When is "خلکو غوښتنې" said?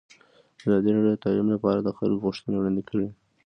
1.97-2.55